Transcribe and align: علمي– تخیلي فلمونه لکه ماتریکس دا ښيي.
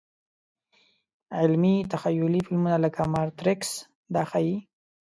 علمي– 1.37 1.75
تخیلي 1.91 2.41
فلمونه 2.45 2.75
لکه 2.85 3.01
ماتریکس 3.13 3.71
دا 4.13 4.23
ښيي. 4.29 4.55